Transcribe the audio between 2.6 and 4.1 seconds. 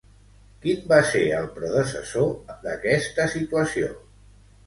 d'aquesta situació?